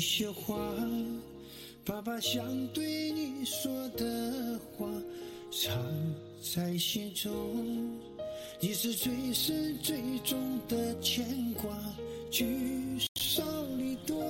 [0.00, 0.56] 一些话，
[1.84, 4.90] 爸爸想对你说的话，
[5.52, 5.76] 藏
[6.42, 7.30] 在心中。
[8.60, 11.70] 你是最深最重的牵挂，
[12.30, 13.44] 聚少
[13.76, 14.24] 离多，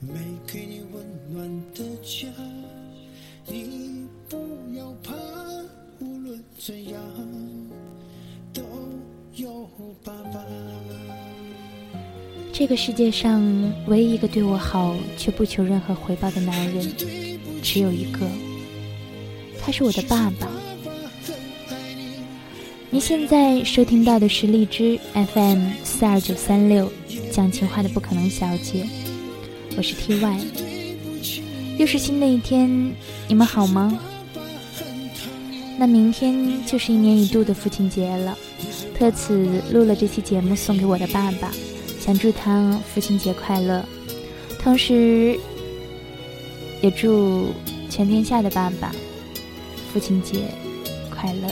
[0.00, 0.12] 没
[0.46, 1.02] 给你温
[1.32, 2.28] 暖的家，
[3.46, 4.36] 你不
[4.76, 5.14] 要怕，
[5.98, 7.02] 无论怎样
[12.60, 13.42] 这个世界上
[13.86, 16.92] 唯一一个对我好却不求任何回报的男人，
[17.62, 18.28] 只有一个，
[19.58, 20.46] 他是我的爸爸。
[22.90, 26.92] 您现在收听到的是荔枝 FM 四二九三六
[27.32, 28.86] 讲情话的不可能小姐，
[29.78, 30.40] 我是 TY。
[31.78, 32.92] 又是新的一天，
[33.26, 33.98] 你们好吗？
[35.78, 38.36] 那明天就是一年一度的父亲节了，
[38.94, 41.50] 特此录了这期节目送给我的爸爸，
[42.10, 43.86] 想祝他父亲节快乐，
[44.58, 45.38] 同时
[46.82, 47.54] 也祝
[47.88, 48.92] 全天下的爸爸
[49.92, 50.40] 父亲节
[51.08, 51.48] 快乐。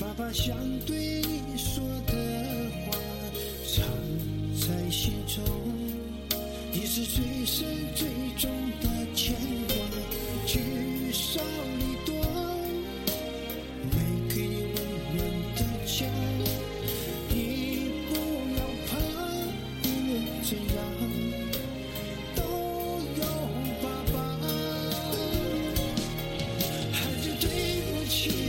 [0.00, 0.56] 爸爸想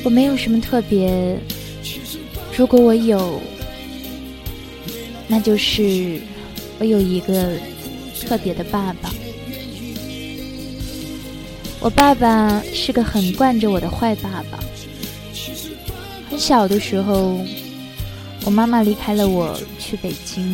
[0.10, 1.38] 没有什么特别，
[2.58, 3.40] 如果我有，
[5.28, 6.20] 那就是
[6.80, 7.58] 我有一个
[8.22, 9.14] 特别的爸爸。
[11.80, 14.60] 我爸爸是个很惯着我的坏爸爸。
[16.30, 17.40] 很小的时候，
[18.46, 20.54] 我妈妈离开了我去北京。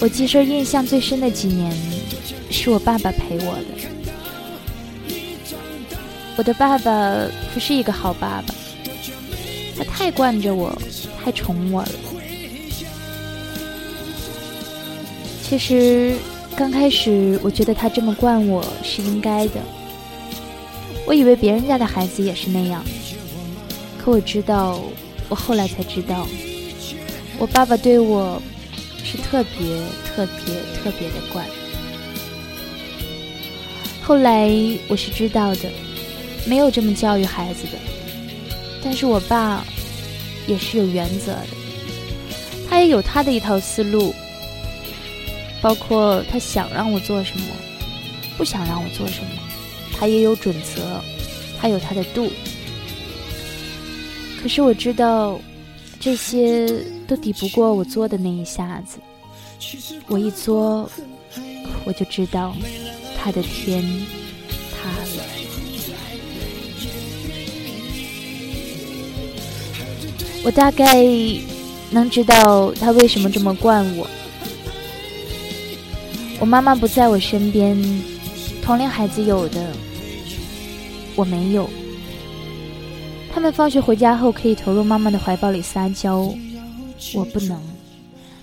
[0.00, 1.72] 我记事印象最深的几年，
[2.50, 3.91] 是我爸爸陪我的。
[6.36, 8.54] 我的爸爸不是一个好爸爸，
[9.76, 10.76] 他太惯着我，
[11.22, 11.90] 太宠我了。
[15.42, 16.14] 其实
[16.56, 19.60] 刚开始，我觉得他这么惯我是应该的。
[21.06, 22.82] 我以为别人家的孩子也是那样，
[23.98, 24.80] 可我知道，
[25.28, 26.26] 我后来才知道，
[27.38, 28.40] 我爸爸对我
[29.04, 31.44] 是特别特别特别的惯。
[34.02, 34.50] 后来
[34.88, 35.70] 我是知道的。
[36.46, 37.78] 没有这么教育孩子的，
[38.82, 39.64] 但是我爸
[40.46, 41.46] 也是有原则的，
[42.68, 44.14] 他也有他的一套思路，
[45.60, 47.46] 包括他想让我做什么，
[48.36, 49.30] 不想让我做什么，
[49.96, 51.00] 他也有准则，
[51.60, 52.30] 他有他的度。
[54.42, 55.38] 可是我知道，
[56.00, 56.68] 这些
[57.06, 58.98] 都抵不过我作的那一下子，
[60.08, 60.90] 我一作，
[61.84, 62.52] 我就知道
[63.16, 63.84] 他的天。
[70.44, 71.04] 我大概
[71.90, 74.06] 能知道他为什么这么惯我。
[76.40, 77.76] 我妈妈不在我身边，
[78.60, 79.72] 同龄孩子有的，
[81.14, 81.70] 我没有。
[83.32, 86.34] 他们放学回家后可以投入妈妈的怀抱里撒娇，
[87.14, 87.60] 我不能。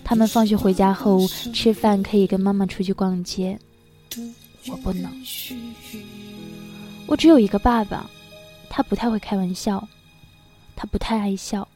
[0.03, 3.59] 他们放学回家后吃饭可以跟妈妈出去逛街，
[4.67, 5.11] 我不能。
[7.05, 8.09] 我只有一个爸爸，
[8.69, 9.87] 他不太会开玩笑，
[10.75, 11.67] 他不太爱笑。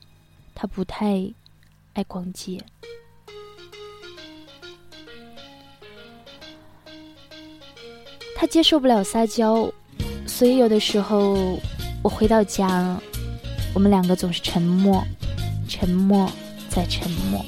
[0.55, 1.31] 他不太
[1.93, 2.57] 爱逛街，
[8.35, 9.71] 他接受不了撒娇，
[10.25, 11.59] 所以有的时候
[12.01, 12.99] 我回到家，
[13.73, 15.03] 我们两个总是沉默，
[15.67, 16.31] 沉默
[16.69, 17.45] 再沉默。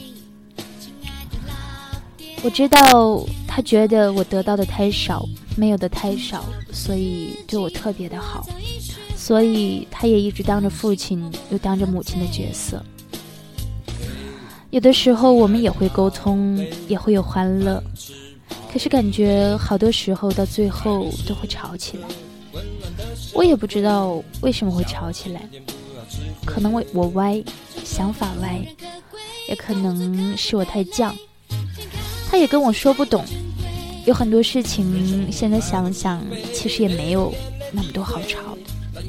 [2.44, 5.25] 我知道他觉得我得到的太少，
[5.58, 8.48] 没有的太少，所以对我特别的好，
[9.16, 12.84] 所以他也一直当着父亲又当着母亲的角色。
[14.75, 17.81] 有的时候我们也会沟通，也会有欢乐，
[18.69, 22.07] 可是感觉好多时候到最后都会吵起来。
[23.33, 25.48] 我也不知道为什么会吵起来，
[26.45, 27.42] 可能我我歪，
[27.86, 28.60] 想法歪，
[29.48, 31.10] 也可能是我太犟。
[32.30, 33.24] 他也跟我说不懂，
[34.06, 36.22] 有很多事情现在想想，
[36.54, 37.33] 其实也没有
[37.72, 39.01] 那么多好吵的。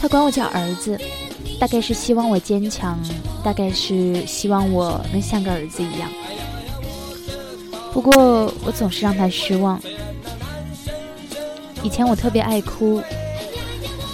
[0.00, 1.00] 他管我叫儿子。
[1.60, 2.98] 大概是希望我坚强，
[3.44, 6.10] 大概是希望我能像个儿子一样。
[7.92, 9.78] 不过我总是让他失望。
[11.82, 13.02] 以前我特别爱哭，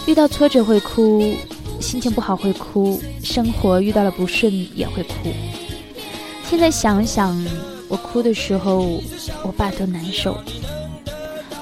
[0.06, 1.34] 遇到挫折会哭，
[1.80, 5.32] 心情不好会哭，生活遇到了不顺也会哭。
[6.50, 7.36] 现在想想，
[7.88, 9.00] 我哭的时候，
[9.44, 10.36] 我爸多难受。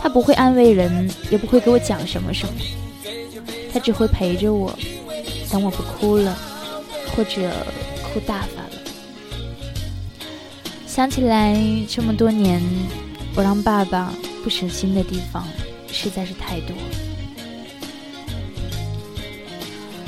[0.01, 2.55] 他不会安慰人，也不会给我讲什么什么，
[3.73, 4.73] 他只会陪着我，
[5.55, 6.37] 等我不哭了，
[7.15, 7.49] 或者
[8.03, 8.71] 哭大发了。
[10.85, 11.57] 想起来
[11.89, 12.61] 这么多年，
[13.37, 14.13] 我让爸爸
[14.43, 15.47] 不省心的地方
[15.87, 16.75] 实在是太多。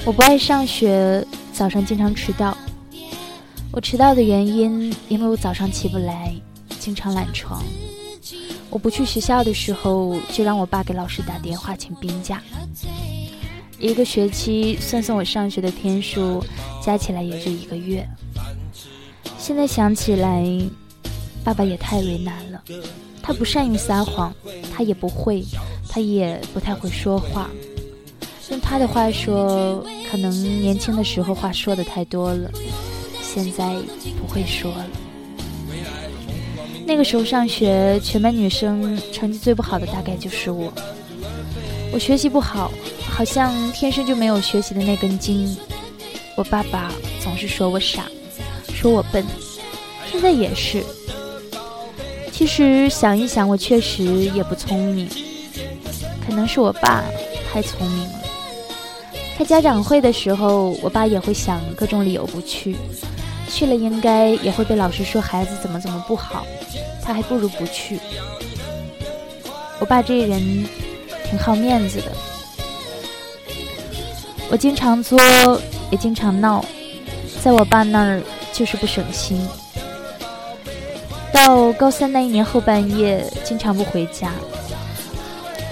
[0.05, 2.59] 我不爱上学，早上经常迟到。
[3.71, 6.35] 我迟到的原因，因为我早上起不来，
[6.81, 7.63] 经常懒床。
[8.69, 12.43] 我不去学校的时候，就让我爸给老师打电话请病假。
[13.79, 16.45] 一个学期算算我上学的天数，
[16.83, 18.07] 加起来也就一个月。
[19.39, 20.45] 现在想起来，
[21.45, 22.63] 爸爸也太为难了。
[23.23, 24.35] 他不善于撒谎，
[24.75, 25.45] 他也不会，
[25.89, 27.51] 他也不太会说话。
[28.51, 30.31] 用他的话说，可能
[30.61, 32.51] 年轻的时候话说的太多了。
[33.21, 33.75] 现在
[34.19, 34.87] 不会说了。
[36.87, 40.73] 那个时候上学，全班女生成绩最不好的大概就是我。
[41.93, 42.71] 我学习不好，
[43.17, 45.57] 好像天生就没有学习的那根筋。
[46.37, 48.05] 我爸爸总是说我傻，
[48.75, 49.25] 说我笨，
[50.13, 50.85] 现在也是。
[52.31, 55.09] 其实想一想，我确实也不聪明，
[56.27, 57.05] 可能是我爸
[57.51, 58.21] 太聪明了。
[59.39, 62.77] 开家长会的时候，我爸也会想各种理由不去。
[63.49, 66.47] 去了应该也会被老师说孩子怎么怎么不好，
[67.03, 67.99] 他还不如不去。
[69.79, 70.67] 我爸这人
[71.31, 72.13] 挺好面子的，
[74.49, 75.19] 我经常作
[75.91, 76.65] 也经常闹，
[77.43, 78.23] 在我爸那儿
[78.53, 79.47] 就是不省心。
[81.33, 84.33] 到高三那一年后半夜，经常不回家。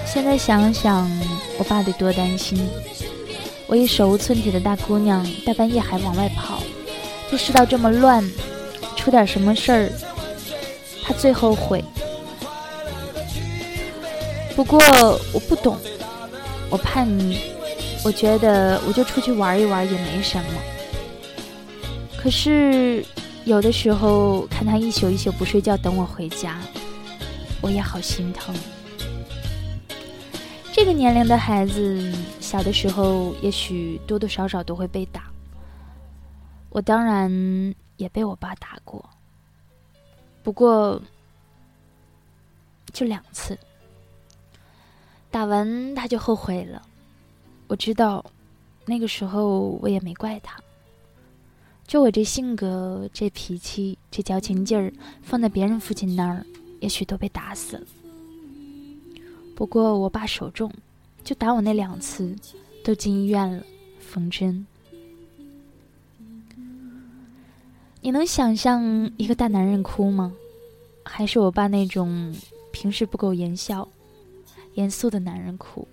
[0.04, 1.10] 现在想想，
[1.56, 2.68] 我爸得多担心。
[3.66, 6.62] 我一手无寸铁的大姑娘，大半夜还往外跑。
[7.30, 8.22] 这世道这么乱，
[8.94, 9.90] 出点什么事儿，
[11.02, 11.82] 他最后悔。
[14.54, 14.78] 不过
[15.32, 15.78] 我不懂，
[16.68, 17.40] 我叛逆，
[18.04, 20.50] 我觉得我就出去玩一玩也没什么。
[22.18, 23.04] 可是
[23.44, 26.60] 有的时候看他一宿一宿不睡觉等我回家，
[27.62, 28.54] 我也好心疼。
[30.70, 35.30] 这个年龄的孩子，小的时候也许多多少少都会被打。
[36.68, 37.30] 我当然
[37.96, 39.08] 也被我爸打过，
[40.42, 41.00] 不过
[42.92, 43.56] 就两次。
[45.30, 46.82] 打完他就后悔了。
[47.74, 48.24] 我知道，
[48.86, 50.62] 那个时候我也没怪他。
[51.88, 56.46] 就我这性格、这脾气、这矫情劲儿，放在别人父亲那儿，
[56.78, 57.82] 也许都被打死了。
[59.56, 60.72] 不过我爸手重，
[61.24, 62.32] 就打我那两次，
[62.84, 63.64] 都进医院了，
[63.98, 64.64] 缝针。
[68.00, 70.32] 你能想象一个大男人哭吗？
[71.02, 72.32] 还是我爸那种
[72.70, 73.88] 平时不苟言笑、
[74.74, 75.88] 严肃的男人哭？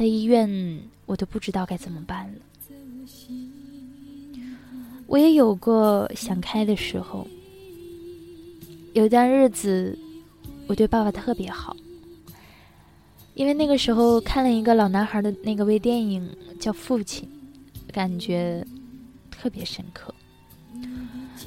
[0.00, 2.38] 在医院，我都不知道该怎么办了。
[5.06, 7.28] 我也有过想开的时候。
[8.94, 9.98] 有一段日子，
[10.66, 11.76] 我对爸爸特别好，
[13.34, 17.28] 因为那个时候看了一个老男孩的那个微电影，叫《父亲》，
[17.92, 18.66] 感觉
[19.30, 20.14] 特别深刻。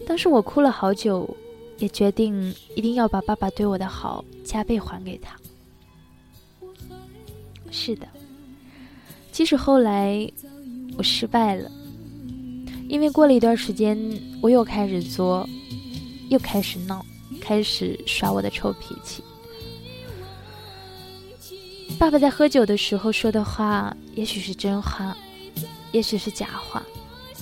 [0.05, 1.36] 当时我哭了好久，
[1.79, 5.36] 也决定一定要把爸爸对我的好加倍还给他。
[7.72, 8.07] 是的，
[9.33, 10.31] 即使后来
[10.95, 11.69] 我失败了，
[12.87, 13.97] 因为过了一段时间，
[14.41, 15.49] 我又开始作，
[16.29, 17.03] 又开始闹，
[17.41, 19.23] 开始耍我的臭脾气。
[21.97, 25.17] 爸爸在喝酒的时候说的话，也许是真话，
[25.91, 26.83] 也许是假话。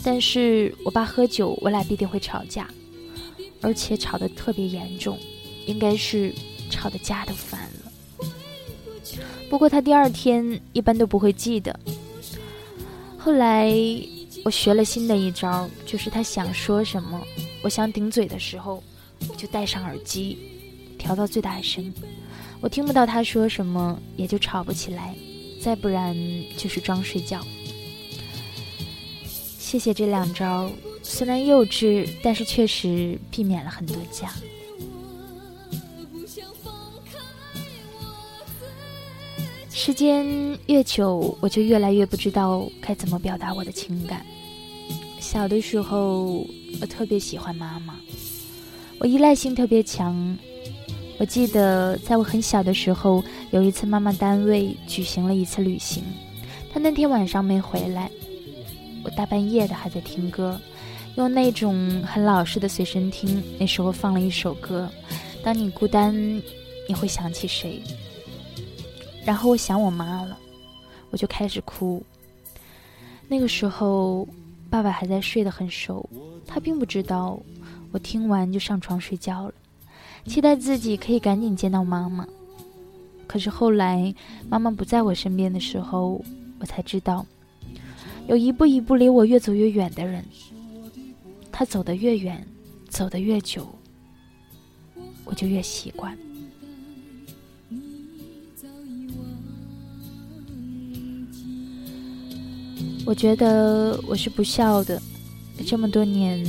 [0.01, 2.69] 但是我爸喝酒，我俩必定会吵架，
[3.59, 5.19] 而且吵得特别严重，
[5.65, 6.33] 应该是
[6.69, 7.80] 吵的家都翻了。
[9.49, 11.77] 不过他第二天一般都不会记得。
[13.17, 13.73] 后来
[14.43, 17.21] 我学了新的一招，就是他想说什么，
[17.61, 18.81] 我想顶嘴的时候，
[19.37, 20.37] 就戴上耳机，
[20.97, 21.93] 调到最大声，
[22.59, 25.15] 我听不到他说什么，也就吵不起来。
[25.61, 26.17] 再不然
[26.57, 27.39] 就是装睡觉。
[29.23, 30.71] 谢谢这两招，
[31.03, 34.33] 虽然幼稚，但是确实避免了很多架。
[39.83, 40.23] 时间
[40.67, 44.23] 越久，我就越来越不知道该怎么表达我的情感。
[45.19, 46.45] 小的时候，
[46.79, 47.95] 我特别喜欢妈妈，
[48.99, 50.37] 我依赖性特别强。
[51.17, 56.03] 我记得在我很小的时候，有一次妈妈单位举行了一次旅行，
[56.71, 58.07] 她那天晚上没回来，
[59.03, 60.61] 我大半夜的还在听歌，
[61.15, 63.41] 用那种很老式的随身听。
[63.57, 64.87] 那时候放了一首歌，
[65.43, 66.13] 当你孤单，
[66.87, 67.81] 你会想起谁？
[69.25, 70.37] 然后我想我妈了，
[71.09, 72.03] 我就开始哭。
[73.27, 74.27] 那个时候，
[74.69, 76.07] 爸爸还在睡得很熟，
[76.45, 77.39] 他并不知道
[77.91, 79.53] 我听完就上床睡觉了，
[80.25, 82.27] 期待自己可以赶紧见到妈妈。
[83.27, 84.13] 可是后来，
[84.49, 86.23] 妈妈不在我身边的时候。
[86.59, 87.25] 我才知道，
[88.27, 90.23] 有一步一步离我越走越远的人，
[91.51, 92.45] 他走得越远，
[92.87, 93.67] 走得越久，
[95.25, 96.15] 我就越习惯。
[103.05, 105.01] 我觉得我是不孝的，
[105.65, 106.45] 这么多年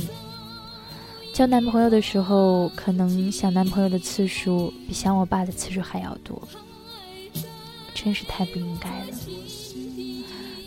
[1.33, 6.41] 交男朋友的时候，可能想男朋友的次数比想我爸的次数还要多，
[7.93, 9.17] 真是太不应该了。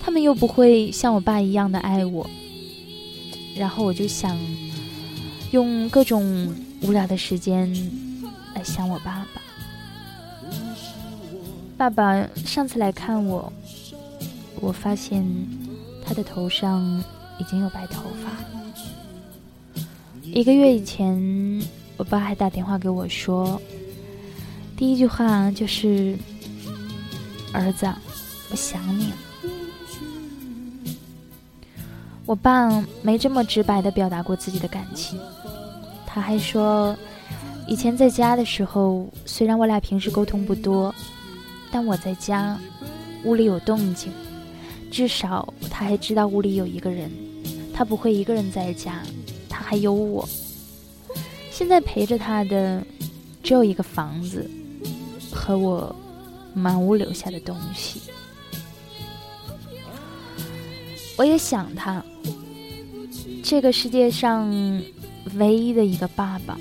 [0.01, 2.29] 他们又不会像我爸一样的爱我，
[3.57, 4.37] 然后我就想
[5.53, 7.73] 用各种无聊的时间
[8.55, 9.43] 来想我爸爸。
[11.77, 13.53] 爸爸上次来看我，
[14.61, 15.25] 我发现
[16.07, 17.03] 他的头上
[17.37, 18.31] 已经有白头发。
[20.23, 21.21] 一个月以前，
[21.97, 23.61] 我爸还打电话给我说，
[24.77, 26.17] 第一句话就是
[27.53, 27.93] ：“儿子，
[28.51, 29.17] 我想你了。”
[32.25, 35.19] 我爸没这么直白的表达过自己的感情，
[36.07, 36.97] 他还说，
[37.67, 40.95] 以前在家的时候，虽然我俩平时沟通不多，
[41.71, 42.59] 但我在家，
[43.25, 44.13] 屋里有动静，
[44.91, 47.11] 至少他还知道屋里有一个人，
[47.75, 49.03] 他不会一个人在家，
[49.49, 50.27] 他还有我。
[51.51, 52.85] 现在陪着他的，
[53.43, 54.49] 只有一个房子，
[55.31, 55.95] 和我
[56.55, 58.01] 满屋留下的东西。
[61.17, 62.05] 我也想他，
[63.43, 64.51] 这个世界上
[65.37, 66.59] 唯一的一个爸爸，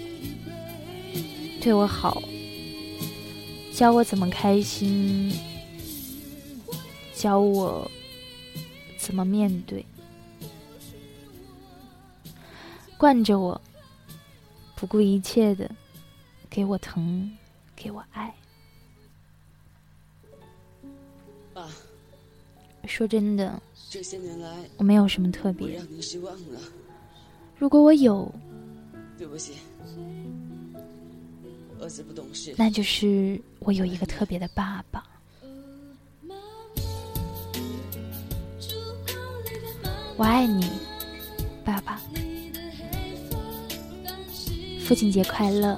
[1.61, 2.21] 对我好，
[3.73, 5.33] 教我怎么开心，
[7.13, 7.89] 教我
[9.05, 9.85] 怎么面对，
[12.97, 13.61] 惯着我，
[14.75, 15.69] 不顾一切的
[16.49, 17.31] 给我疼，
[17.75, 18.33] 给我爱。
[21.53, 21.69] 爸，
[22.87, 23.61] 说真的。
[23.91, 25.79] 这些年来，我没有什么特别。
[27.59, 28.33] 如果我有，
[29.19, 29.53] 对不起，
[31.79, 32.55] 儿子不懂事。
[32.57, 35.05] 那就是我有一个特别的爸爸。
[40.17, 40.65] 我爱你，
[41.65, 41.99] 爸爸。
[44.85, 45.77] 父亲节快乐。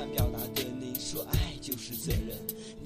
[0.00, 2.34] 想表达的，你说爱就是责任。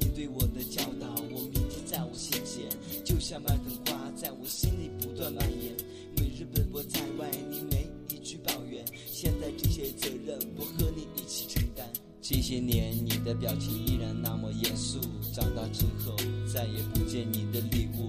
[0.00, 2.66] 你对我的教导，我铭记在我心间，
[3.04, 5.72] 就像麦根花在我心里不断蔓延。
[6.16, 8.84] 每日奔波在外，你没一句抱怨。
[9.06, 11.88] 现在这些责任，我和你一起承担。
[12.20, 14.98] 这些年，你的表情依然那么严肃。
[15.32, 16.16] 长大之后，
[16.52, 18.08] 再也不见你的礼物。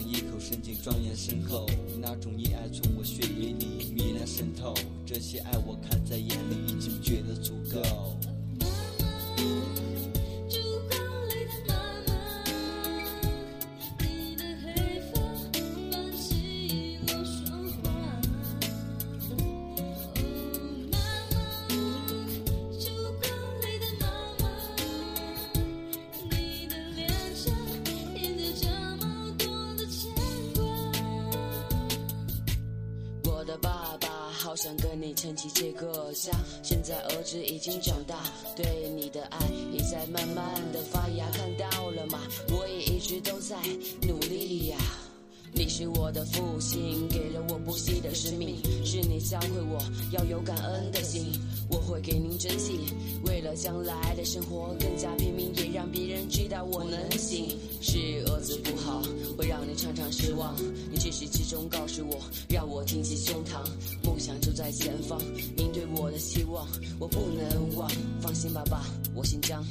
[0.00, 1.66] 一口深井，庄严身后。
[2.00, 4.74] 那种溺爱从我血液里糜烂渗透。
[5.04, 7.82] 这些爱我看在眼里，已经觉得足够。
[33.48, 36.30] 的爸爸，好想跟你撑起这个家，
[36.62, 38.22] 现在儿子已经长大，
[38.54, 39.38] 对你的爱
[39.72, 42.20] 也在慢慢的发芽，看到了吗？
[42.50, 43.56] 我也一直都在
[44.06, 44.76] 努力呀。
[45.58, 51.32] 你是我的父亲，给了我不息的生命，是你教会我要有感恩的心，
[51.68, 52.78] 我会给您珍惜。
[53.24, 57.58] 为了将来的生活更加拼命，也让别人知道我能行。
[57.80, 57.98] 是
[58.28, 59.02] 儿子不好，
[59.36, 60.54] 会让你常常失望。
[60.92, 63.58] 你至始至终告诉我，让我挺起胸膛，
[64.04, 65.20] 梦想就在前方。
[65.56, 66.68] 您对我的希望，
[67.00, 67.90] 我不能忘。
[68.20, 69.66] 放心吧，爸，我姓张。